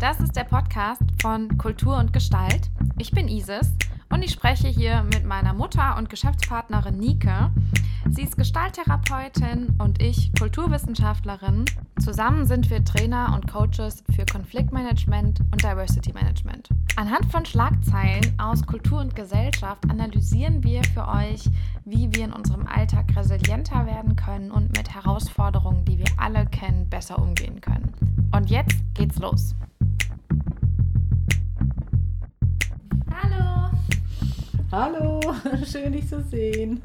[0.00, 2.70] Das ist der Podcast von Kultur und Gestalt.
[2.96, 3.74] Ich bin Isis
[4.08, 7.50] und ich spreche hier mit meiner Mutter und Geschäftspartnerin Nike.
[8.08, 11.66] Sie ist Gestalttherapeutin und ich Kulturwissenschaftlerin.
[11.98, 16.70] Zusammen sind wir Trainer und Coaches für Konfliktmanagement und Diversity Management.
[16.96, 21.44] Anhand von Schlagzeilen aus Kultur und Gesellschaft analysieren wir für euch,
[21.84, 26.88] wie wir in unserem Alltag resilienter werden können und mit Herausforderungen, die wir alle kennen,
[26.88, 27.92] besser umgehen können.
[28.32, 29.54] Und jetzt geht's los.
[33.10, 33.70] Hallo.
[34.70, 35.20] Hallo,
[35.64, 36.80] schön dich zu sehen.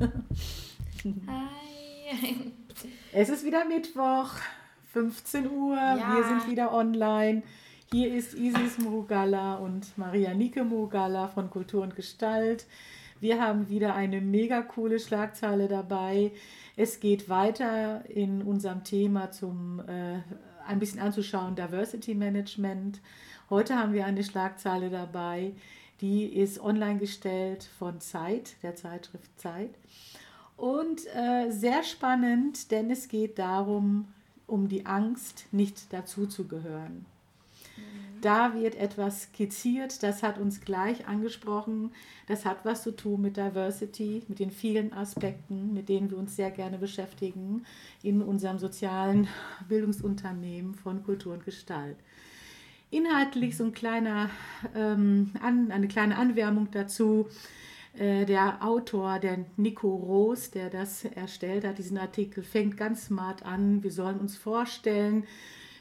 [1.28, 2.52] Hi.
[3.12, 4.30] Es ist wieder Mittwoch,
[4.94, 5.76] 15 Uhr.
[5.76, 6.16] Ja.
[6.16, 7.44] Wir sind wieder online.
[7.92, 12.66] Hier ist Isis Murugala und Maria Nike Murugala von Kultur und Gestalt.
[13.20, 16.32] Wir haben wieder eine mega coole Schlagzeile dabei.
[16.76, 20.20] Es geht weiter in unserem Thema zum äh,
[20.68, 23.00] ein bisschen anzuschauen Diversity Management.
[23.50, 25.54] Heute haben wir eine Schlagzeile dabei,
[26.02, 29.70] die ist online gestellt von Zeit, der Zeitschrift Zeit.
[30.58, 34.08] Und äh, sehr spannend, denn es geht darum,
[34.48, 37.06] um die Angst, nicht dazuzugehören.
[38.22, 41.92] Da wird etwas skizziert, das hat uns gleich angesprochen.
[42.28, 46.36] Das hat was zu tun mit Diversity, mit den vielen Aspekten, mit denen wir uns
[46.36, 47.64] sehr gerne beschäftigen
[48.02, 49.28] in unserem sozialen
[49.70, 51.98] Bildungsunternehmen von Kultur und Gestalt.
[52.96, 54.30] Inhaltlich so ein kleiner,
[54.74, 57.28] ähm, an, eine kleine Anwärmung dazu.
[57.98, 63.44] Äh, der Autor, der Nico Roos, der das erstellt hat, diesen Artikel, fängt ganz smart
[63.46, 63.84] an.
[63.84, 65.26] Wir sollen uns vorstellen,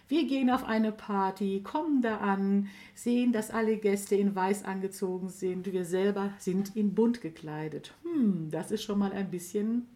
[0.08, 5.28] wir gehen auf eine Party, kommen da an, sehen, dass alle Gäste in weiß angezogen
[5.28, 5.72] sind.
[5.72, 7.94] Wir selber sind in bunt gekleidet.
[8.02, 9.86] Hm, das ist schon mal ein bisschen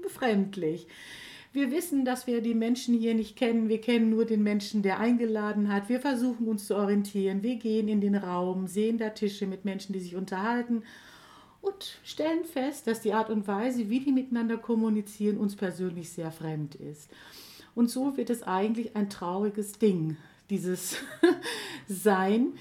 [0.00, 0.86] befremdlich.
[1.58, 3.68] Wir wissen, dass wir die Menschen hier nicht kennen.
[3.68, 5.88] Wir kennen nur den Menschen, der eingeladen hat.
[5.88, 7.42] Wir versuchen uns zu orientieren.
[7.42, 10.84] Wir gehen in den Raum, sehen da Tische mit Menschen, die sich unterhalten
[11.60, 16.30] und stellen fest, dass die Art und Weise, wie die miteinander kommunizieren, uns persönlich sehr
[16.30, 17.10] fremd ist.
[17.74, 20.16] Und so wird es eigentlich ein trauriges Ding,
[20.50, 20.98] dieses
[21.88, 22.52] Sein,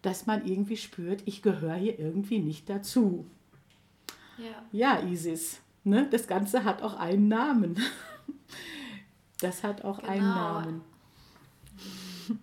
[0.00, 3.26] dass man irgendwie spürt, ich gehöre hier irgendwie nicht dazu.
[4.38, 4.96] Ja.
[4.96, 6.08] Ja, Isis, ne?
[6.10, 7.76] das Ganze hat auch einen Namen.
[9.42, 10.34] Das hat auch einen Genau.
[10.34, 10.84] Namen.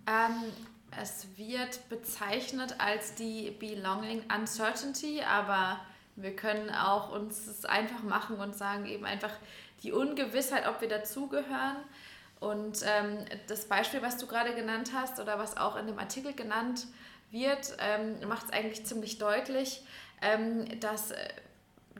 [0.06, 0.52] Ähm,
[1.00, 5.80] es wird bezeichnet als die Belonging Uncertainty, aber
[6.16, 9.32] wir können auch uns es einfach machen und sagen eben einfach
[9.82, 11.76] die Ungewissheit, ob wir dazugehören.
[12.38, 16.34] Und ähm, das Beispiel, was du gerade genannt hast oder was auch in dem Artikel
[16.34, 16.86] genannt
[17.30, 19.84] wird, ähm, macht es eigentlich ziemlich deutlich,
[20.20, 21.28] ähm, dass, äh,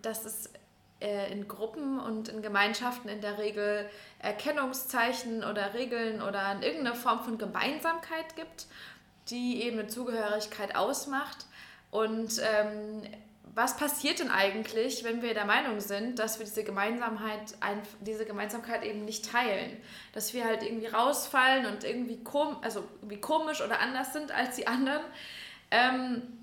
[0.02, 0.50] dass es
[1.00, 3.88] äh, in Gruppen und in Gemeinschaften in der Regel
[4.18, 8.66] Erkennungszeichen oder Regeln oder in irgendeine Form von Gemeinsamkeit gibt,
[9.28, 11.46] die eben eine Zugehörigkeit ausmacht.
[11.90, 13.02] Und ähm,
[13.54, 17.54] was passiert denn eigentlich, wenn wir der Meinung sind, dass wir diese Gemeinsamkeit,
[18.00, 19.76] diese Gemeinsamkeit eben nicht teilen?
[20.12, 24.56] Dass wir halt irgendwie rausfallen und irgendwie, kom also irgendwie komisch oder anders sind als
[24.56, 25.02] die anderen?
[25.70, 26.39] Ähm,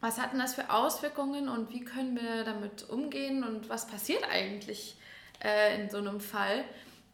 [0.00, 4.24] was hat denn das für Auswirkungen und wie können wir damit umgehen und was passiert
[4.30, 4.96] eigentlich
[5.42, 6.64] äh, in so einem Fall?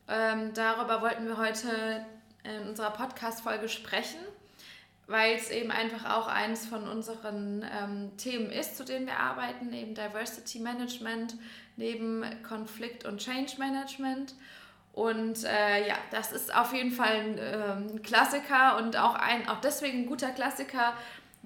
[0.07, 2.05] Ähm, darüber wollten wir heute
[2.45, 4.21] in unserer Podcast-Folge sprechen,
[5.07, 9.73] weil es eben einfach auch eines von unseren ähm, Themen ist, zu denen wir arbeiten,
[9.73, 11.37] eben Diversity Management,
[11.77, 14.35] neben Konflikt- und Change Management.
[14.93, 19.61] Und äh, ja, das ist auf jeden Fall ein ähm, Klassiker und auch, ein, auch
[19.61, 20.93] deswegen ein guter Klassiker,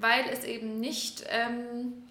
[0.01, 2.05] weil es eben nicht ähm,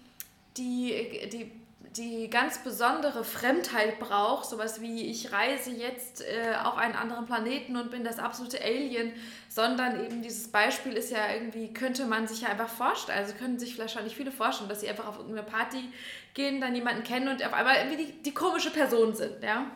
[0.56, 1.50] die, die,
[1.96, 7.76] die ganz besondere Fremdheit braucht, sowas wie ich reise jetzt äh, auf einen anderen Planeten
[7.76, 9.12] und bin das absolute Alien,
[9.48, 13.58] sondern eben dieses Beispiel ist ja irgendwie, könnte man sich ja einfach vorstellen, also können
[13.58, 15.90] sich wahrscheinlich viele vorstellen, dass sie einfach auf irgendeine Party
[16.34, 19.66] gehen, dann jemanden kennen und auf einmal irgendwie die, die komische Person sind, ja.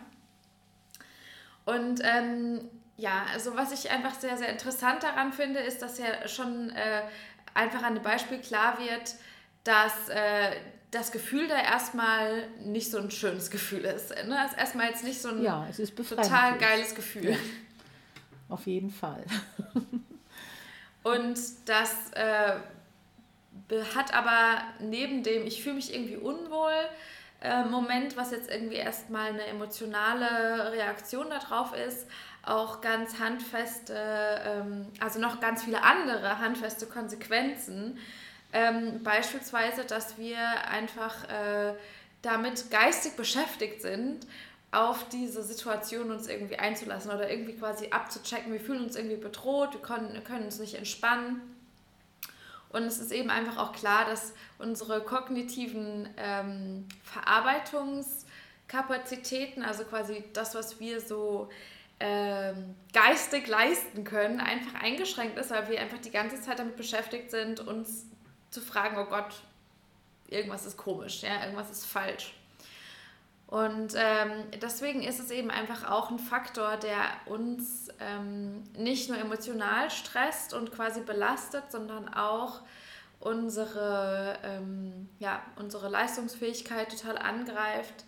[1.64, 6.28] Und ähm, ja, also was ich einfach sehr, sehr interessant daran finde, ist, dass ja
[6.28, 7.02] schon äh,
[7.54, 9.14] einfach an dem Beispiel klar wird,
[9.64, 10.56] dass äh,
[10.90, 14.10] das Gefühl da erstmal nicht so ein schönes Gefühl ist.
[14.10, 14.38] Ne?
[14.44, 16.28] Es ist erstmal jetzt nicht so ein Ja, es ist befremdlich.
[16.28, 17.30] total geiles Gefühl.
[17.30, 17.36] Ja.
[18.48, 19.24] Auf jeden Fall.
[21.02, 22.52] Und das äh,
[23.94, 26.74] hat aber neben dem, ich fühle mich irgendwie unwohl,
[27.40, 32.06] äh, Moment, was jetzt irgendwie erstmal eine emotionale Reaktion darauf ist,
[32.44, 37.98] auch ganz handfeste, ähm, also noch ganz viele andere handfeste Konsequenzen.
[38.52, 41.74] Ähm, beispielsweise, dass wir einfach äh,
[42.22, 44.26] damit geistig beschäftigt sind,
[44.72, 48.52] auf diese Situation uns irgendwie einzulassen oder irgendwie quasi abzuchecken.
[48.52, 51.42] Wir fühlen uns irgendwie bedroht, wir können, können uns nicht entspannen.
[52.70, 60.54] Und es ist eben einfach auch klar, dass unsere kognitiven ähm, Verarbeitungskapazitäten, also quasi das,
[60.54, 61.50] was wir so
[62.04, 67.30] ähm, geistig leisten können, einfach eingeschränkt ist, weil wir einfach die ganze Zeit damit beschäftigt
[67.30, 68.06] sind, uns
[68.50, 69.32] zu fragen, oh Gott,
[70.28, 72.34] irgendwas ist komisch, ja, irgendwas ist falsch.
[73.46, 79.18] Und ähm, deswegen ist es eben einfach auch ein Faktor, der uns ähm, nicht nur
[79.18, 82.62] emotional stresst und quasi belastet, sondern auch
[83.20, 88.06] unsere, ähm, ja, unsere Leistungsfähigkeit total angreift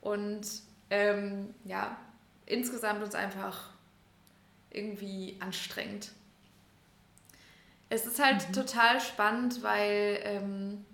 [0.00, 0.46] und
[0.88, 1.96] ähm, ja,
[2.46, 3.70] insgesamt uns einfach
[4.70, 6.12] irgendwie anstrengt.
[7.88, 8.52] Es ist halt mhm.
[8.52, 10.84] total spannend, weil ähm,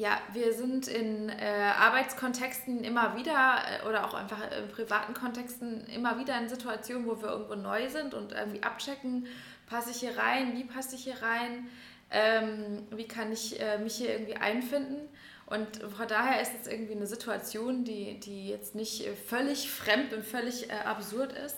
[0.00, 5.86] ja, wir sind in äh, Arbeitskontexten immer wieder äh, oder auch einfach in privaten Kontexten
[5.86, 9.26] immer wieder in Situationen, wo wir irgendwo neu sind und irgendwie abchecken,
[9.66, 11.68] passe ich hier rein, wie passe ich hier rein,
[12.10, 15.08] ähm, wie kann ich äh, mich hier irgendwie einfinden.
[15.50, 20.24] Und von daher ist es irgendwie eine Situation, die, die jetzt nicht völlig fremd und
[20.24, 21.56] völlig äh, absurd ist.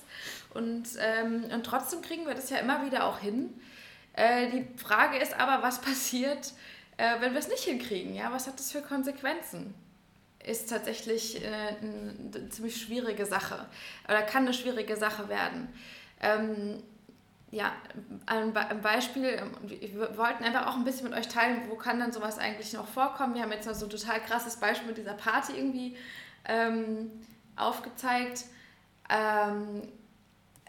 [0.54, 3.50] Und, ähm, und trotzdem kriegen wir das ja immer wieder auch hin.
[4.14, 6.52] Äh, die Frage ist aber, was passiert,
[6.96, 9.74] äh, wenn wir es nicht hinkriegen, ja, was hat das für Konsequenzen?
[10.42, 13.66] Ist tatsächlich äh, eine ziemlich schwierige Sache
[14.08, 15.68] oder kann eine schwierige Sache werden.
[16.20, 16.82] Ähm,
[17.52, 17.70] ja,
[18.24, 22.10] ein, Beispiel, ähm, wir wollten einfach auch ein bisschen mit euch teilen, wo kann dann
[22.10, 23.34] sowas eigentlich noch vorkommen.
[23.34, 25.94] Wir haben jetzt mal so ein total krasses Beispiel mit dieser Party irgendwie
[26.46, 27.10] ähm,
[27.54, 28.44] aufgezeigt.
[29.10, 29.82] Ähm,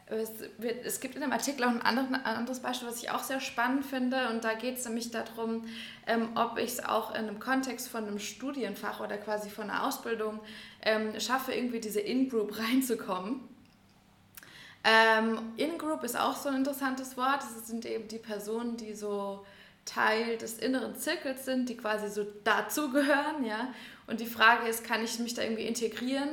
[0.08, 3.40] es, wird, es, gibt in dem Artikel auch ein, anderes Beispiel, was ich auch sehr
[3.40, 4.28] spannend finde.
[4.30, 5.64] Und da geht es nämlich darum,
[6.06, 9.88] ähm, ob ich es auch in einem Kontext von einem Studienfach oder quasi von einer
[9.88, 10.42] Ausbildung
[10.82, 13.53] ähm, schaffe, irgendwie diese In-Group reinzukommen.
[14.84, 17.42] Ähm, In-Group ist auch so ein interessantes Wort.
[17.42, 19.46] Das sind eben die Personen, die so
[19.86, 23.46] Teil des inneren Zirkels sind, die quasi so dazugehören.
[23.46, 23.74] Ja?
[24.08, 26.30] Und die Frage ist, kann ich mich da irgendwie integrieren?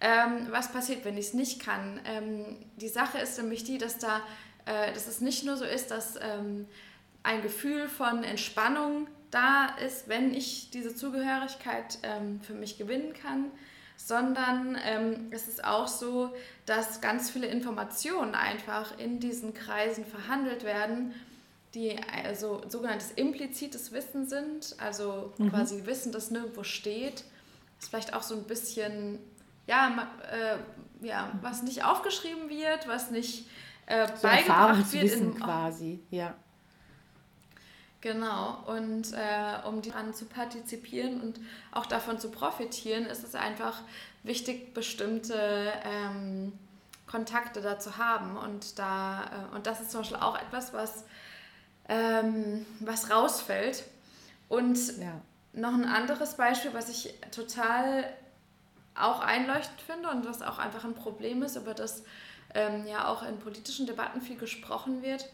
[0.00, 2.00] Ähm, was passiert, wenn ich es nicht kann?
[2.04, 4.20] Ähm, die Sache ist nämlich die, dass, da,
[4.66, 6.66] äh, dass es nicht nur so ist, dass ähm,
[7.22, 13.50] ein Gefühl von Entspannung da ist, wenn ich diese Zugehörigkeit ähm, für mich gewinnen kann,
[13.96, 16.34] sondern ähm, es ist auch so,
[16.66, 21.14] dass ganz viele Informationen einfach in diesen Kreisen verhandelt werden,
[21.74, 25.50] die also sogenanntes implizites Wissen sind, also mhm.
[25.50, 27.24] quasi Wissen, das nirgendwo steht.
[27.76, 29.18] Das ist vielleicht auch so ein bisschen
[29.66, 33.48] ja, äh, ja, was nicht aufgeschrieben wird, was nicht
[33.86, 35.12] äh, so beigebracht wird.
[35.12, 36.34] In, quasi, ja.
[38.04, 41.40] Genau, und äh, um daran zu partizipieren und
[41.72, 43.80] auch davon zu profitieren, ist es einfach
[44.24, 46.52] wichtig, bestimmte ähm,
[47.06, 48.36] Kontakte da zu haben.
[48.36, 51.04] Und, da, äh, und das ist zum Beispiel auch etwas, was,
[51.88, 53.84] ähm, was rausfällt.
[54.50, 55.18] Und ja.
[55.54, 58.04] noch ein anderes Beispiel, was ich total
[58.94, 62.02] auch einleuchtend finde und was auch einfach ein Problem ist, über das
[62.54, 65.26] ähm, ja auch in politischen Debatten viel gesprochen wird,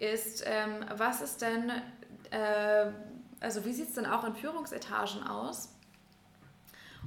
[0.00, 1.70] ist, ähm, was ist denn,
[2.30, 2.86] äh,
[3.40, 5.70] also wie sieht es denn auch in Führungsetagen aus?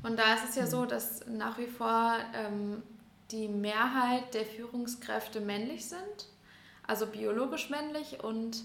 [0.02, 2.84] Und da ist es ja so, dass nach wie vor ähm,
[3.32, 6.28] die Mehrheit der Führungskräfte männlich sind,
[6.86, 8.64] also biologisch männlich und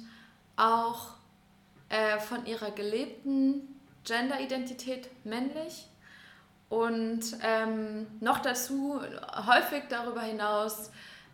[0.56, 1.12] auch
[1.88, 5.88] äh, von ihrer gelebten Genderidentität männlich
[6.68, 9.00] und ähm, noch dazu,
[9.46, 10.90] häufig darüber hinaus,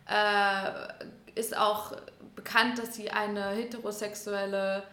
[0.07, 1.97] äh, ist auch
[2.35, 4.83] bekannt, dass sie eine heterosexuelle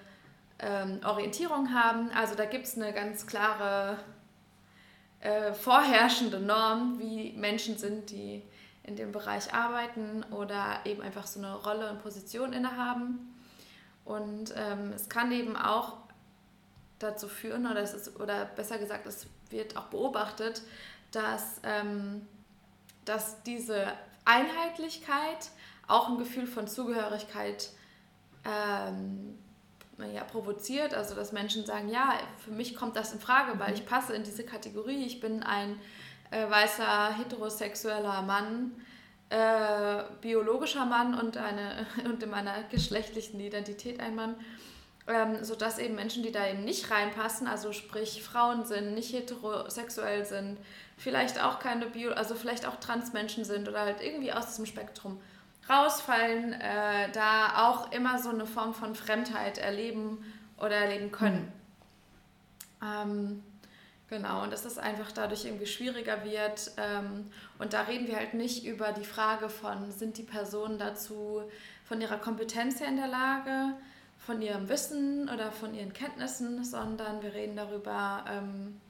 [0.63, 2.11] ähm, Orientierung haben.
[2.15, 3.99] Also da gibt es eine ganz klare
[5.21, 8.43] äh, vorherrschende Norm, wie Menschen sind, die
[8.85, 13.35] in dem Bereich arbeiten oder eben einfach so eine Rolle und Position innehaben.
[14.05, 15.99] Und ähm, es kann eben auch
[16.99, 20.63] dazu führen, oder, es ist, oder besser gesagt, es wird auch beobachtet,
[21.13, 22.27] dass, ähm,
[23.05, 23.93] dass diese
[24.25, 25.51] Einheitlichkeit
[25.87, 27.71] auch ein Gefühl von Zugehörigkeit
[28.45, 29.39] ähm,
[30.13, 30.95] ja, provoziert.
[30.95, 34.23] Also dass Menschen sagen, ja, für mich kommt das in Frage, weil ich passe in
[34.23, 35.05] diese Kategorie.
[35.05, 35.79] Ich bin ein
[36.31, 38.73] äh, weißer heterosexueller Mann,
[39.31, 44.37] äh, biologischer Mann und, eine, und in meiner geschlechtlichen Identität ein Mann
[45.09, 50.25] ähm, sodass eben Menschen, die da eben nicht reinpassen, also sprich Frauen sind, nicht heterosexuell
[50.25, 50.59] sind,
[50.97, 55.21] vielleicht auch keine Bio, also vielleicht auch Transmenschen sind oder halt irgendwie aus diesem Spektrum
[55.69, 60.25] rausfallen, äh, da auch immer so eine Form von Fremdheit erleben
[60.59, 61.53] oder erleben können.
[62.81, 62.87] Mhm.
[62.87, 63.43] Ähm,
[64.09, 66.73] genau, und dass es einfach dadurch irgendwie schwieriger wird.
[66.77, 71.43] Ähm, und da reden wir halt nicht über die Frage von, sind die Personen dazu
[71.85, 73.75] von ihrer Kompetenz her in der Lage,
[74.19, 78.81] von ihrem Wissen oder von ihren Kenntnissen, sondern wir reden darüber, ähm,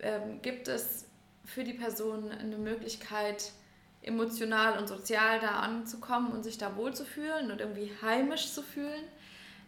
[0.00, 1.06] ähm, gibt es
[1.44, 3.52] für die Person eine Möglichkeit,
[4.04, 9.04] emotional und sozial da anzukommen und sich da wohlzufühlen und irgendwie heimisch zu fühlen.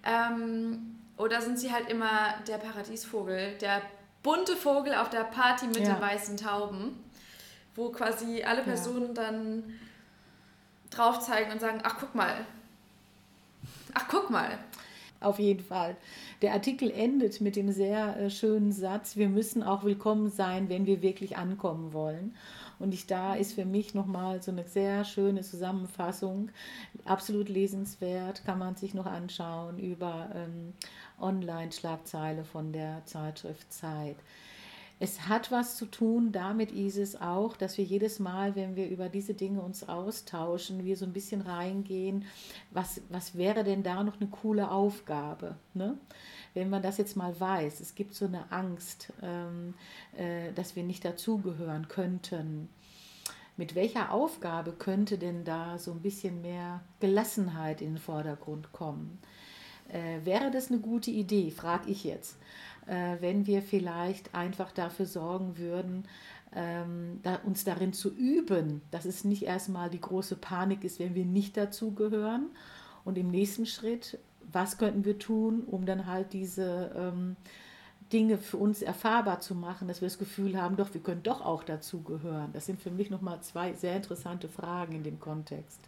[0.05, 3.83] Ähm, oder sind sie halt immer der Paradiesvogel, der
[4.23, 5.95] bunte Vogel auf der Party mit ja.
[5.95, 6.99] den weißen Tauben,
[7.75, 9.23] wo quasi alle Personen ja.
[9.23, 9.65] dann
[10.91, 12.47] drauf zeigen und sagen, ach guck mal,
[13.95, 14.59] ach guck mal.
[15.21, 15.97] Auf jeden Fall.
[16.43, 20.85] Der Artikel endet mit dem sehr äh, schönen Satz, wir müssen auch willkommen sein, wenn
[20.85, 22.37] wir wirklich ankommen wollen.
[22.79, 26.51] Und ich, da ist für mich nochmal so eine sehr schöne Zusammenfassung,
[27.05, 30.75] absolut lesenswert, kann man sich noch anschauen über ähm,
[31.21, 34.17] Online-Schlagzeile von der Zeitschrift Zeit.
[34.99, 39.11] Es hat was zu tun damit, Isis auch, dass wir jedes Mal, wenn wir über
[39.11, 42.25] diese Dinge uns austauschen, wir so ein bisschen reingehen,
[42.71, 45.57] was, was wäre denn da noch eine coole Aufgabe?
[45.75, 45.99] Ne?
[46.57, 49.75] Wenn man das jetzt mal weiß, es gibt so eine Angst, ähm,
[50.17, 52.71] äh, dass wir nicht dazugehören könnten.
[53.59, 59.19] Mit welcher Aufgabe könnte denn da so ein bisschen mehr Gelassenheit in den Vordergrund kommen?
[59.91, 62.39] Äh, wäre das eine gute Idee, frage ich jetzt,
[62.87, 66.09] äh, wenn wir vielleicht einfach dafür sorgen würden,
[66.55, 71.15] ähm, da, uns darin zu üben, dass es nicht erstmal die große Panik ist, wenn
[71.15, 72.49] wir nicht dazugehören.
[73.05, 74.19] Und im nächsten Schritt,
[74.53, 77.37] was könnten wir tun, um dann halt diese ähm,
[78.13, 81.45] Dinge für uns erfahrbar zu machen, dass wir das Gefühl haben, doch, wir können doch
[81.45, 82.53] auch dazugehören.
[82.53, 85.81] Das sind für mich nochmal zwei sehr interessante Fragen in dem Kontext.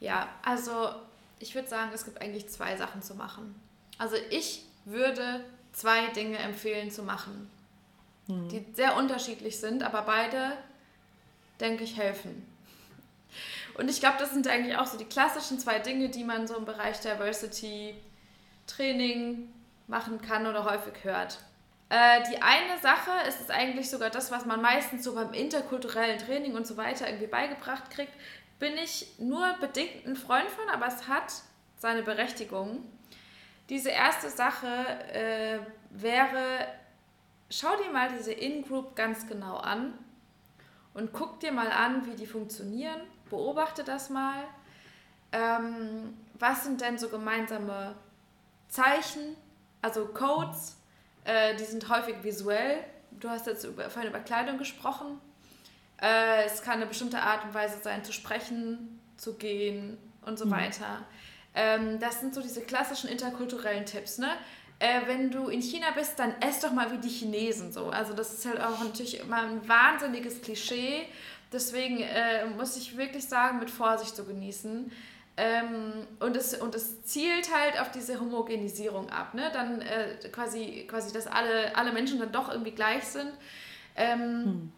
[0.00, 0.90] Ja, also
[1.38, 3.54] ich würde sagen, es gibt eigentlich zwei Sachen zu machen.
[3.98, 7.48] Also ich würde zwei Dinge empfehlen zu machen,
[8.26, 8.48] hm.
[8.48, 10.52] die sehr unterschiedlich sind, aber beide,
[11.60, 12.46] denke ich, helfen.
[13.74, 16.56] Und ich glaube, das sind eigentlich auch so die klassischen zwei Dinge, die man so
[16.56, 17.94] im Bereich Diversity
[18.66, 19.52] Training
[19.86, 21.38] machen kann oder häufig hört.
[21.88, 26.18] Äh, die eine Sache ist es eigentlich sogar das, was man meistens so beim interkulturellen
[26.18, 28.12] Training und so weiter irgendwie beigebracht kriegt,
[28.58, 31.32] bin ich nur bedingt ein Freund von, aber es hat
[31.76, 32.84] seine Berechtigung.
[33.68, 34.68] Diese erste Sache
[35.12, 35.58] äh,
[35.90, 36.66] wäre,
[37.50, 39.92] schau dir mal diese In-Group ganz genau an
[40.94, 43.00] und guck dir mal an, wie die funktionieren.
[43.32, 44.44] Beobachte das mal.
[45.32, 47.94] Ähm, was sind denn so gemeinsame
[48.68, 49.36] Zeichen,
[49.80, 50.76] also Codes?
[51.24, 52.84] Äh, die sind häufig visuell.
[53.10, 55.18] Du hast jetzt über, vorhin über Kleidung gesprochen.
[55.98, 59.96] Äh, es kann eine bestimmte Art und Weise sein, zu sprechen, zu gehen
[60.26, 60.50] und so mhm.
[60.50, 61.06] weiter.
[61.54, 64.18] Ähm, das sind so diese klassischen interkulturellen Tipps.
[64.18, 64.28] Ne?
[64.82, 67.86] Äh, wenn du in China bist, dann ess doch mal wie die Chinesen so.
[67.86, 71.06] Also das ist halt auch natürlich immer ein wahnsinniges Klischee.
[71.52, 74.90] Deswegen äh, muss ich wirklich sagen, mit Vorsicht zu genießen.
[75.36, 79.34] Ähm, und, es, und es zielt halt auf diese Homogenisierung ab.
[79.34, 79.50] Ne?
[79.52, 83.30] Dann äh, quasi, quasi, dass alle, alle Menschen dann doch irgendwie gleich sind.
[83.94, 84.72] Ähm, hm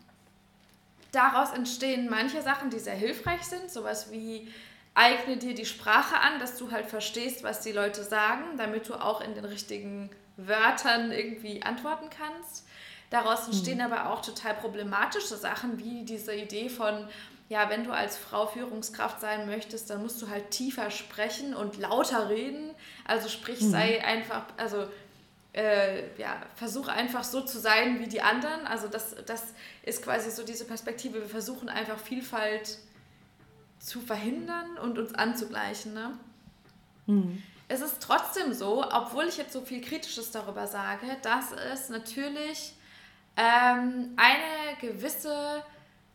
[1.15, 4.49] daraus entstehen manche Sachen, die sehr hilfreich sind, sowas wie
[4.95, 8.95] eigne dir die Sprache an, dass du halt verstehst, was die Leute sagen, damit du
[8.95, 12.67] auch in den richtigen Wörtern irgendwie antworten kannst.
[13.11, 13.93] Daraus entstehen mhm.
[13.93, 17.09] aber auch total problematische Sachen, wie diese Idee von,
[17.49, 21.77] ja, wenn du als Frau Führungskraft sein möchtest, dann musst du halt tiefer sprechen und
[21.77, 22.71] lauter reden.
[23.05, 23.71] Also sprich, mhm.
[23.71, 24.87] sei einfach, also
[25.53, 28.67] äh, ja, versuche einfach so zu sein wie die anderen.
[28.67, 31.21] Also das, das ist quasi so diese Perspektive.
[31.21, 32.79] Wir versuchen einfach Vielfalt
[33.85, 35.93] zu verhindern und uns anzugleichen.
[35.93, 36.19] Ne?
[37.07, 37.43] Mhm.
[37.69, 42.75] Es ist trotzdem so, obwohl ich jetzt so viel Kritisches darüber sage, dass es natürlich
[43.37, 45.63] ähm, eine gewisse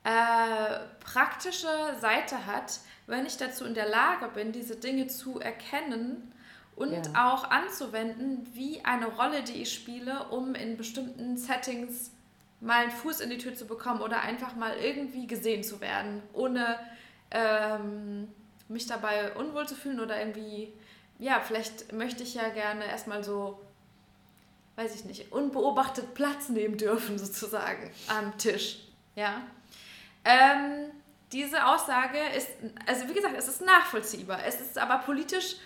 [0.03, 1.67] äh, praktische
[1.99, 6.33] Seite hat, wenn ich dazu in der Lage bin, diese Dinge zu erkennen
[6.75, 7.33] und ja.
[7.33, 12.11] auch anzuwenden, wie eine Rolle, die ich spiele, um in bestimmten Settings
[12.61, 16.21] mal einen Fuß in die Tür zu bekommen oder einfach mal irgendwie gesehen zu werden,
[16.33, 16.79] ohne
[17.31, 18.27] ähm,
[18.67, 20.73] mich dabei unwohl zu fühlen oder irgendwie,
[21.17, 23.59] ja, vielleicht möchte ich ja gerne erstmal so,
[24.75, 28.79] weiß ich nicht, unbeobachtet Platz nehmen dürfen, sozusagen, am Tisch.
[29.15, 29.41] Ja.
[30.23, 30.91] Ähm,
[31.31, 32.49] diese Aussage ist,
[32.85, 34.39] also wie gesagt, es ist nachvollziehbar.
[34.45, 35.57] Es ist aber politisch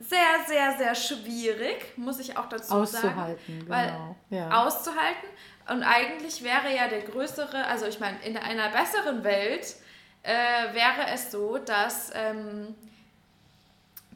[0.00, 3.68] sehr, sehr, sehr schwierig, muss ich auch dazu auszuhalten, sagen.
[3.68, 4.64] Weil, ja.
[4.64, 5.28] Auszuhalten.
[5.70, 9.76] Und eigentlich wäre ja der größere, also ich meine, in einer besseren Welt
[10.24, 12.74] äh, wäre es so, dass ähm,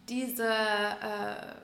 [0.09, 1.55] diese äh,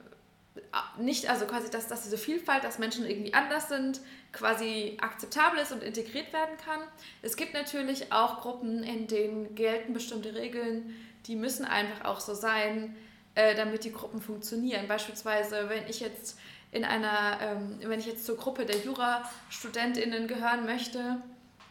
[0.99, 4.01] nicht, also quasi, dass, dass diese Vielfalt, dass Menschen irgendwie anders sind,
[4.33, 6.81] quasi akzeptabel ist und integriert werden kann.
[7.23, 10.95] Es gibt natürlich auch Gruppen, in denen gelten bestimmte Regeln,
[11.27, 12.97] die müssen einfach auch so sein
[13.35, 14.87] äh, damit die Gruppen funktionieren.
[14.87, 16.39] Beispielsweise, wenn ich jetzt
[16.71, 21.21] in einer, ähm, wenn ich jetzt zur Gruppe der Jurastudentinnen gehören möchte,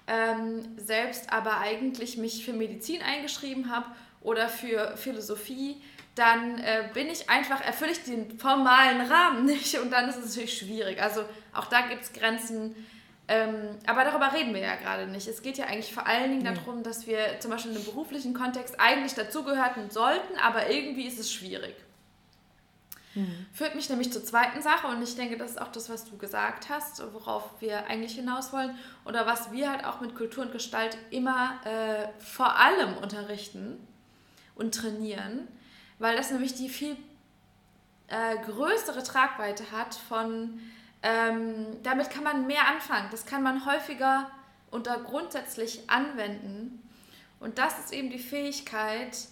[0.07, 3.85] ähm, selbst aber eigentlich mich für Medizin eingeschrieben habe
[4.21, 5.81] oder für Philosophie,
[6.15, 10.29] dann äh, bin ich einfach, erfülle ich den formalen Rahmen nicht und dann ist es
[10.29, 11.01] natürlich schwierig.
[11.01, 12.75] Also auch da gibt es Grenzen.
[13.29, 15.27] Ähm, aber darüber reden wir ja gerade nicht.
[15.27, 18.33] Es geht ja eigentlich vor allen Dingen darum, dass wir zum Beispiel in einem beruflichen
[18.33, 21.73] Kontext eigentlich dazugehörten sollten, aber irgendwie ist es schwierig.
[23.15, 23.45] Mhm.
[23.53, 26.17] Führt mich nämlich zur zweiten Sache und ich denke, das ist auch das, was du
[26.17, 30.51] gesagt hast, worauf wir eigentlich hinaus wollen oder was wir halt auch mit Kultur und
[30.51, 33.85] Gestalt immer äh, vor allem unterrichten
[34.55, 35.47] und trainieren,
[35.99, 36.95] weil das nämlich die viel
[38.07, 40.59] äh, größere Tragweite hat von,
[41.03, 44.29] ähm, damit kann man mehr anfangen, das kann man häufiger
[44.71, 46.81] und da grundsätzlich anwenden
[47.39, 49.27] und das ist eben die Fähigkeit,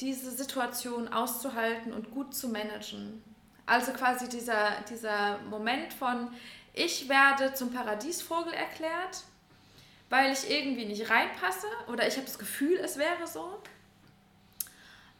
[0.00, 3.22] diese Situation auszuhalten und gut zu managen.
[3.64, 6.30] Also quasi dieser, dieser Moment von,
[6.72, 9.24] ich werde zum Paradiesvogel erklärt,
[10.08, 13.60] weil ich irgendwie nicht reinpasse oder ich habe das Gefühl, es wäre so.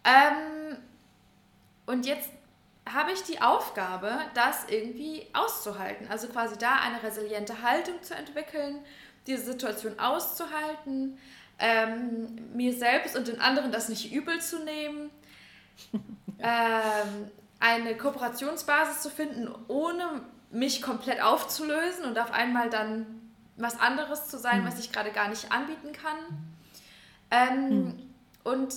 [0.04, 0.76] Ähm,
[1.86, 2.30] und jetzt
[2.88, 6.06] habe ich die Aufgabe, das irgendwie auszuhalten.
[6.08, 8.78] Also quasi da eine resiliente Haltung zu entwickeln,
[9.26, 11.18] diese Situation auszuhalten,
[11.58, 15.10] ähm, mir selbst und den anderen das nicht übel zu nehmen,
[16.38, 23.06] ähm, eine Kooperationsbasis zu finden, ohne mich komplett aufzulösen und auf einmal dann
[23.56, 24.66] was anderes zu sein, mhm.
[24.66, 26.16] was ich gerade gar nicht anbieten kann.
[27.30, 28.14] Ähm, mhm.
[28.44, 28.74] Und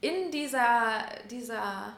[0.00, 1.92] in dieser, dieser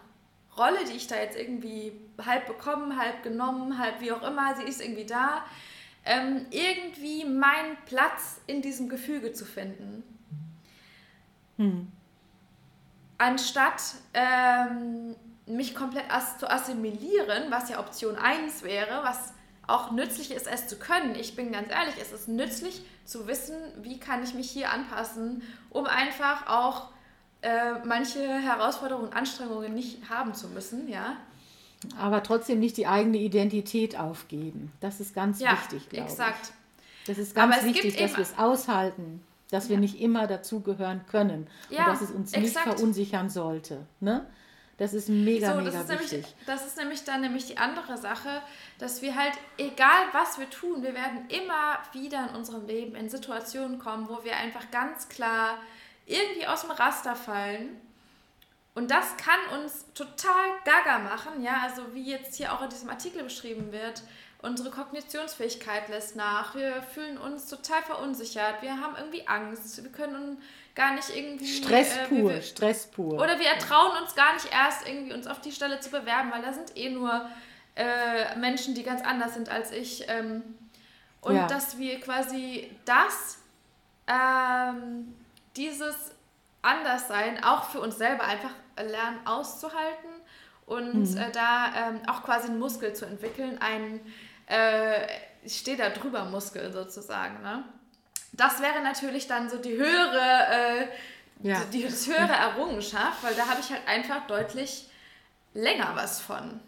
[0.57, 1.93] Rolle, die ich da jetzt irgendwie
[2.25, 5.45] halb bekommen, halb genommen, halb wie auch immer, sie ist irgendwie da,
[6.05, 10.03] ähm, irgendwie meinen Platz in diesem Gefüge zu finden.
[11.59, 11.93] Hm.
[13.19, 13.83] Anstatt
[14.15, 15.15] ähm,
[15.47, 16.07] mich komplett
[16.39, 19.35] zu assimilieren, was ja Option 1 wäre, was
[19.67, 21.15] auch nützlich ist, es zu können.
[21.15, 25.43] Ich bin ganz ehrlich, es ist nützlich zu wissen, wie kann ich mich hier anpassen,
[25.69, 26.89] um einfach auch
[27.43, 31.17] äh, manche Herausforderungen und Anstrengungen nicht haben zu müssen, ja.
[31.99, 34.73] Aber trotzdem nicht die eigene Identität aufgeben.
[34.81, 36.47] Das ist ganz ja, wichtig, glaube exakt.
[36.47, 37.07] ich.
[37.07, 41.85] Das ist ganz wichtig, dass wir es aushalten dass wir nicht immer dazugehören können ja,
[41.85, 42.67] und dass es uns exakt.
[42.67, 43.87] nicht verunsichern sollte.
[44.01, 44.27] Ne?
[44.79, 46.13] Das ist mega, so, mega ist wichtig.
[46.13, 48.43] Nämlich, das ist nämlich dann nämlich die andere Sache,
[48.79, 53.11] dass wir halt, egal was wir tun, wir werden immer wieder in unserem Leben in
[53.11, 55.59] Situationen kommen, wo wir einfach ganz klar
[56.07, 57.81] irgendwie aus dem Raster fallen.
[58.79, 62.89] Und das kann uns total gaga machen, ja, also wie jetzt hier auch in diesem
[62.89, 64.03] Artikel beschrieben wird,
[64.41, 66.55] Unsere Kognitionsfähigkeit lässt nach.
[66.55, 68.63] Wir fühlen uns total verunsichert.
[68.63, 69.83] Wir haben irgendwie Angst.
[69.83, 70.41] Wir können
[70.77, 71.45] gar nicht irgendwie.
[71.45, 73.15] Stress äh, pur, wir, Stress pur.
[73.15, 76.43] Oder wir ertrauen uns gar nicht erst irgendwie uns auf die Stelle zu bewerben, weil
[76.43, 77.29] da sind eh nur
[77.75, 80.05] äh, Menschen, die ganz anders sind als ich.
[80.07, 80.45] Ähm,
[81.21, 81.49] und ja.
[81.49, 83.39] dass wir quasi das,
[84.07, 85.17] ähm,
[85.57, 86.13] dieses
[86.63, 90.11] Anderssein auch für uns selber einfach lernen auszuhalten
[90.67, 91.17] und mhm.
[91.17, 94.01] äh, da ähm, auch quasi einen Muskel zu entwickeln, einen
[94.47, 95.07] äh,
[95.49, 97.43] steht da drüber Muskel sozusagen.
[97.43, 97.65] Ne?
[98.33, 100.89] Das wäre natürlich dann so die höhere, äh,
[101.43, 101.61] ja.
[101.73, 104.91] die, die höhere Errungenschaft, weil da habe ich halt einfach deutlich
[105.55, 106.61] länger was von.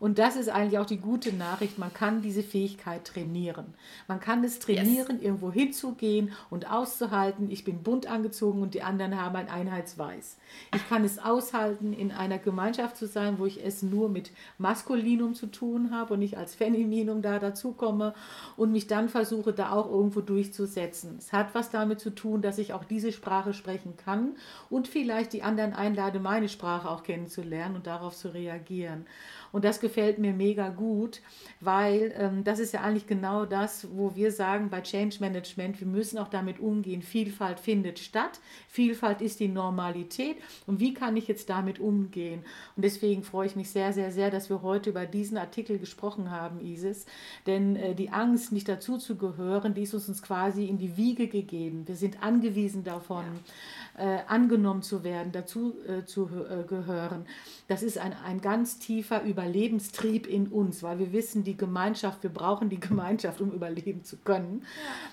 [0.00, 1.78] Und das ist eigentlich auch die gute Nachricht.
[1.78, 3.74] Man kann diese Fähigkeit trainieren.
[4.08, 5.22] Man kann es trainieren, yes.
[5.22, 7.50] irgendwo hinzugehen und auszuhalten.
[7.50, 10.38] Ich bin bunt angezogen und die anderen haben ein Einheitsweiß.
[10.74, 15.34] Ich kann es aushalten, in einer Gemeinschaft zu sein, wo ich es nur mit Maskulinum
[15.34, 18.14] zu tun habe und nicht als Femininum da dazukomme
[18.56, 21.16] und mich dann versuche, da auch irgendwo durchzusetzen.
[21.18, 24.30] Es hat was damit zu tun, dass ich auch diese Sprache sprechen kann
[24.70, 29.04] und vielleicht die anderen einlade, meine Sprache auch kennenzulernen und darauf zu reagieren.
[29.52, 31.20] Und das gefällt mir mega gut,
[31.60, 35.86] weil ähm, das ist ja eigentlich genau das, wo wir sagen bei Change Management, wir
[35.88, 37.02] müssen auch damit umgehen.
[37.02, 38.38] Vielfalt findet statt.
[38.68, 40.36] Vielfalt ist die Normalität.
[40.68, 42.44] Und wie kann ich jetzt damit umgehen?
[42.76, 46.30] Und deswegen freue ich mich sehr, sehr, sehr, dass wir heute über diesen Artikel gesprochen
[46.30, 47.06] haben, Isis.
[47.46, 51.26] Denn äh, die Angst, nicht dazu zu gehören, die ist uns quasi in die Wiege
[51.26, 51.88] gegeben.
[51.88, 53.24] Wir sind angewiesen davon.
[53.24, 53.52] Ja
[54.00, 57.26] äh, angenommen zu werden, dazu äh, zu äh, gehören.
[57.68, 59.22] Das ist ein, ein ganz tiefer
[59.80, 64.18] Überlebenstrieb in uns, weil wir wissen, die Gemeinschaft, wir brauchen die Gemeinschaft, um überleben zu
[64.18, 64.64] können.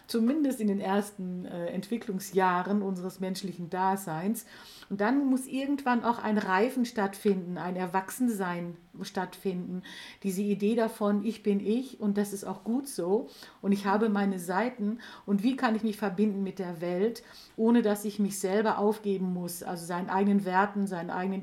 [0.07, 4.45] Zumindest in den ersten äh, Entwicklungsjahren unseres menschlichen Daseins.
[4.89, 9.83] Und dann muss irgendwann auch ein Reifen stattfinden, ein Erwachsensein stattfinden.
[10.23, 13.27] Diese Idee davon, ich bin ich und das ist auch gut so
[13.61, 17.23] und ich habe meine Seiten und wie kann ich mich verbinden mit der Welt,
[17.57, 21.41] ohne dass ich mich selber aufgeben muss, also seinen eigenen Werten, seinen eigenen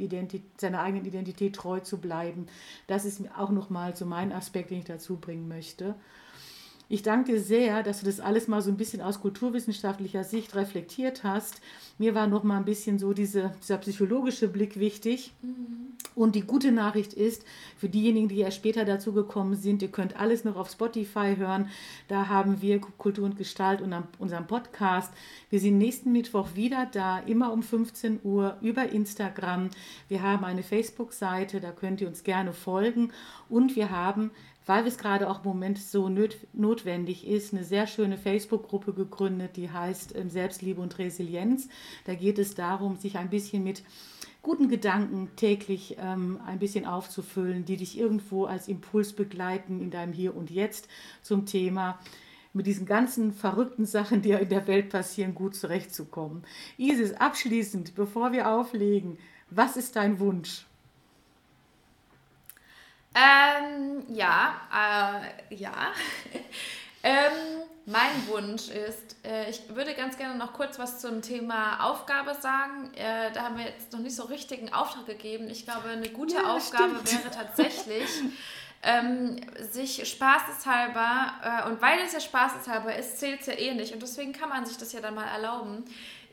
[0.57, 2.47] seiner eigenen Identität treu zu bleiben.
[2.87, 5.95] Das ist auch nochmal so mein Aspekt, den ich dazu bringen möchte.
[6.89, 10.55] Ich danke dir sehr, dass du das alles mal so ein bisschen aus kulturwissenschaftlicher Sicht
[10.55, 11.61] reflektiert hast.
[11.99, 15.33] Mir war noch mal ein bisschen so diese, dieser psychologische Blick wichtig.
[15.43, 15.95] Mhm.
[16.15, 17.45] Und die gute Nachricht ist,
[17.77, 21.69] für diejenigen, die ja später dazu gekommen sind, ihr könnt alles noch auf Spotify hören.
[22.07, 25.13] Da haben wir Kultur und Gestalt und unseren Podcast.
[25.51, 29.71] Wir sind nächsten Mittwoch wieder da, immer um 15 Uhr über Instagram.
[30.09, 33.11] Wir haben eine Facebook-Seite, da könnt ihr uns gerne folgen.
[33.49, 34.31] Und wir haben
[34.67, 36.11] weil es gerade auch im Moment so
[36.53, 41.69] notwendig ist, eine sehr schöne Facebook-Gruppe gegründet, die heißt ähm, Selbstliebe und Resilienz.
[42.05, 43.83] Da geht es darum, sich ein bisschen mit
[44.43, 50.13] guten Gedanken täglich ähm, ein bisschen aufzufüllen, die dich irgendwo als Impuls begleiten in deinem
[50.13, 50.89] Hier und Jetzt
[51.23, 51.99] zum Thema
[52.53, 56.45] mit diesen ganzen verrückten Sachen, die ja in der Welt passieren, gut zurechtzukommen.
[56.79, 59.19] Isis, abschließend, bevor wir auflegen,
[59.51, 60.67] was ist dein Wunsch?
[63.15, 65.73] Ähm, ja, äh, ja.
[67.03, 72.35] ähm, mein Wunsch ist, äh, ich würde ganz gerne noch kurz was zum Thema Aufgabe
[72.35, 72.93] sagen.
[72.95, 75.49] Äh, da haben wir jetzt noch nicht so richtigen Auftrag gegeben.
[75.49, 77.25] Ich glaube, eine gute ja, Aufgabe stimmt.
[77.25, 78.09] wäre tatsächlich,
[78.83, 79.37] ähm,
[79.71, 83.93] sich spaßeshalber, äh, und weil es ja spaßeshalber ist, zählt es ja eh nicht.
[83.93, 85.85] Und deswegen kann man sich das ja dann mal erlauben,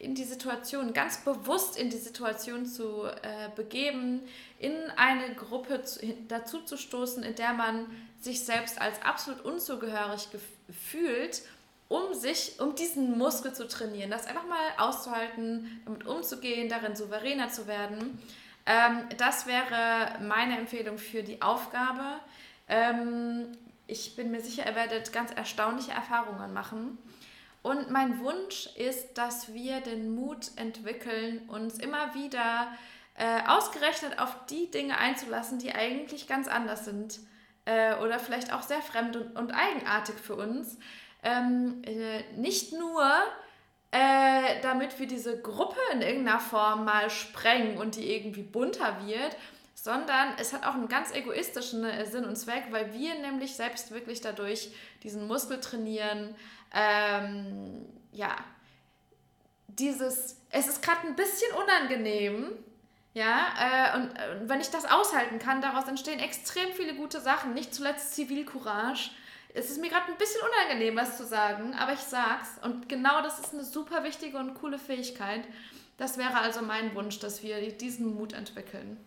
[0.02, 4.22] in die Situation, ganz bewusst in die Situation zu äh, begeben,
[4.58, 7.86] in eine Gruppe zu, dazu zu stoßen, in der man
[8.20, 10.28] sich selbst als absolut unzugehörig
[10.72, 11.44] fühlt,
[11.88, 17.50] um sich, um diesen Muskel zu trainieren, das einfach mal auszuhalten, damit umzugehen, darin souveräner
[17.50, 18.18] zu werden.
[18.66, 22.20] Ähm, das wäre meine Empfehlung für die Aufgabe.
[22.68, 23.50] Ähm,
[23.86, 26.98] ich bin mir sicher, ihr werdet ganz erstaunliche Erfahrungen machen.
[27.64, 32.72] Und mein Wunsch ist, dass wir den Mut entwickeln, uns immer wieder
[33.16, 37.20] äh, ausgerechnet auf die Dinge einzulassen, die eigentlich ganz anders sind
[37.66, 40.78] äh, oder vielleicht auch sehr fremd und, und eigenartig für uns.
[41.24, 43.04] Ähm, äh, nicht nur,
[43.92, 49.36] äh, damit wir diese Gruppe in irgendeiner Form mal sprengen und die irgendwie bunter wird,
[49.76, 53.92] sondern es hat auch einen ganz egoistischen äh, Sinn und Zweck, weil wir nämlich selbst
[53.92, 54.72] wirklich dadurch
[55.04, 56.36] diesen Muskel trainieren,
[56.74, 58.36] ähm, ja,
[59.68, 62.52] dieses, es ist gerade ein bisschen unangenehm,
[63.14, 67.54] ja, äh, und, äh, wenn ich das aushalten kann, daraus entstehen extrem viele gute Sachen,
[67.54, 69.12] nicht zuletzt Zivilcourage.
[69.54, 72.52] Es ist mir gerade ein bisschen unangenehm, was zu sagen, aber ich sag's.
[72.64, 75.44] Und genau das ist eine super wichtige und coole Fähigkeit.
[75.98, 78.98] Das wäre also mein Wunsch, dass wir diesen Mut entwickeln.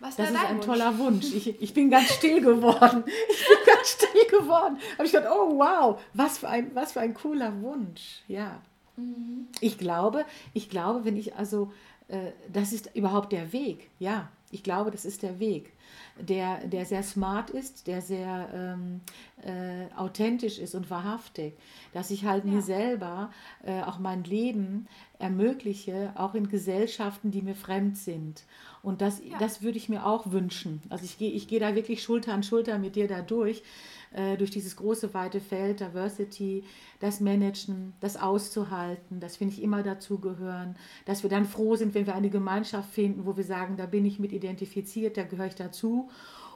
[0.00, 0.66] Was das ist ein Wunsch?
[0.66, 1.26] toller Wunsch.
[1.34, 3.04] Ich, ich bin ganz still geworden.
[3.30, 4.78] Ich bin ganz still geworden.
[4.96, 8.22] Aber ich dachte, oh wow, was für ein, was für ein cooler Wunsch.
[8.28, 8.60] Ja.
[8.96, 9.48] Mhm.
[9.60, 11.72] Ich glaube, ich glaube, wenn ich also,
[12.08, 13.90] äh, das ist überhaupt der Weg.
[13.98, 15.72] Ja, ich glaube, das ist der Weg,
[16.20, 19.00] der, der sehr smart ist, der sehr ähm,
[19.42, 21.54] äh, authentisch ist und wahrhaftig,
[21.92, 22.52] dass ich halt ja.
[22.52, 23.30] mir selber
[23.64, 28.44] äh, auch mein Leben ermögliche, auch in Gesellschaften, die mir fremd sind.
[28.82, 29.38] Und das, ja.
[29.38, 30.82] das würde ich mir auch wünschen.
[30.88, 33.62] Also ich gehe ich geh da wirklich Schulter an Schulter mit dir da durch,
[34.12, 36.64] äh, durch dieses große, weite Feld, Diversity,
[37.00, 42.06] das Managen, das auszuhalten, das finde ich immer dazugehören, dass wir dann froh sind, wenn
[42.06, 45.54] wir eine Gemeinschaft finden, wo wir sagen, da bin ich mit identifiziert, da gehöre ich
[45.54, 46.08] dazu.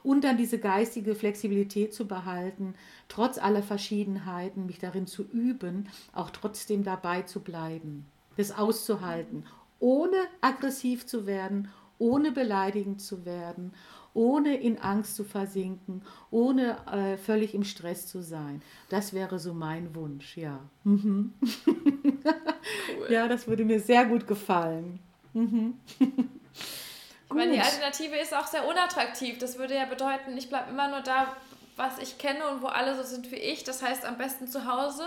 [0.03, 2.75] Und dann diese geistige Flexibilität zu behalten,
[3.07, 9.45] trotz aller Verschiedenheiten, mich darin zu üben, auch trotzdem dabei zu bleiben, das auszuhalten,
[9.79, 13.73] ohne aggressiv zu werden, ohne beleidigend zu werden,
[14.13, 18.61] ohne in Angst zu versinken, ohne äh, völlig im Stress zu sein.
[18.89, 20.59] Das wäre so mein Wunsch, ja.
[20.83, 21.33] Mhm.
[21.65, 23.07] Cool.
[23.09, 24.99] Ja, das würde mir sehr gut gefallen.
[25.33, 25.77] Mhm.
[25.99, 29.39] Ich meine, die Alternative ist auch sehr unattraktiv.
[29.39, 31.35] Das würde ja bedeuten, ich bleibe immer nur da,
[31.75, 33.63] was ich kenne und wo alle so sind wie ich.
[33.63, 35.03] Das heißt am besten zu Hause.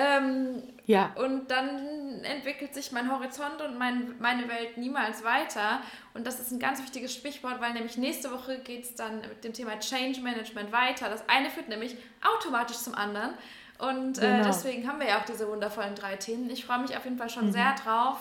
[0.00, 1.12] Ähm, ja.
[1.16, 5.80] Und dann entwickelt sich mein Horizont und mein, meine Welt niemals weiter.
[6.14, 9.42] Und das ist ein ganz wichtiges Sprichwort, weil nämlich nächste Woche geht es dann mit
[9.42, 11.08] dem Thema Change Management weiter.
[11.08, 13.34] Das eine führt nämlich automatisch zum anderen.
[13.78, 14.44] Und äh, genau.
[14.44, 16.48] deswegen haben wir ja auch diese wundervollen drei Themen.
[16.48, 17.52] Ich freue mich auf jeden Fall schon mhm.
[17.52, 18.18] sehr drauf.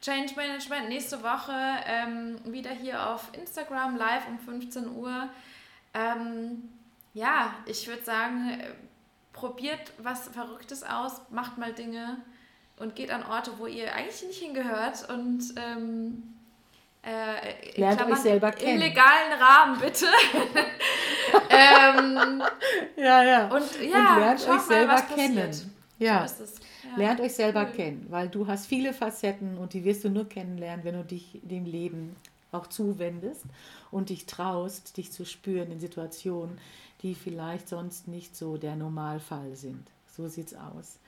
[0.00, 1.52] Change Management nächste Woche
[1.86, 5.28] ähm, wieder hier auf Instagram live um 15 Uhr.
[5.92, 6.68] Ähm,
[7.14, 8.60] ja, ich würde sagen,
[9.36, 12.16] probiert was Verrücktes aus, macht mal Dinge
[12.78, 16.22] und geht an Orte, wo ihr eigentlich nicht hingehört und ähm,
[17.02, 18.80] Äh, Lernt Klammern, euch selber Im kennen.
[18.80, 20.06] legalen Rahmen, bitte.
[21.50, 22.42] ähm,
[22.96, 23.46] Ja, ja.
[23.48, 25.72] und ja, und lernt euch selber kennen.
[25.98, 26.26] Ja.
[26.26, 26.44] So.
[26.44, 26.96] Ja.
[26.96, 27.72] Lernt euch selber Cool.
[27.76, 31.40] kennen, weil du hast viele Facetten und die wirst du nur kennenlernen, wenn du dich
[31.42, 32.16] dem Leben
[32.56, 33.44] auch zuwendest
[33.90, 36.58] und dich traust, dich zu spüren in Situationen,
[37.02, 39.86] die vielleicht sonst nicht so der Normalfall sind.
[40.16, 40.98] So sieht's aus.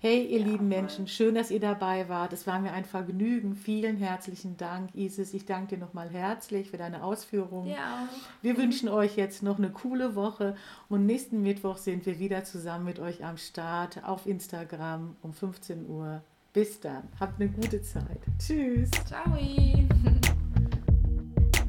[0.00, 0.66] Hey, ihr Ja, lieben voll.
[0.66, 2.34] Menschen, schön, dass ihr dabei wart.
[2.34, 3.54] Es war mir ein Vergnügen.
[3.54, 5.32] Vielen herzlichen Dank, Isis.
[5.32, 7.70] Ich danke dir nochmal herzlich für deine Ausführungen.
[7.70, 8.06] Ja.
[8.42, 10.56] Wir wünschen euch jetzt noch eine coole Woche
[10.90, 15.88] und nächsten Mittwoch sind wir wieder zusammen mit euch am Start auf Instagram um 15
[15.88, 16.20] Uhr.
[16.52, 17.08] Bis dann.
[17.18, 18.20] Habt eine gute Zeit.
[18.38, 18.90] Tschüss.
[19.06, 19.38] Ciao.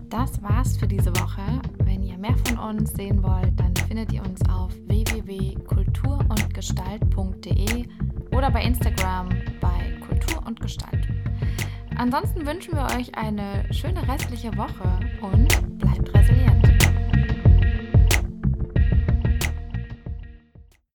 [0.09, 1.41] Das war's für diese Woche.
[1.83, 7.85] Wenn ihr mehr von uns sehen wollt, dann findet ihr uns auf www.kulturundgestalt.de
[8.31, 11.07] oder bei Instagram bei Kultur und Gestalt.
[11.97, 15.47] Ansonsten wünschen wir euch eine schöne restliche Woche und